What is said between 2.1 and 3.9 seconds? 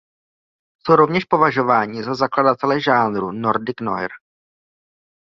zakladatele žánru Nordic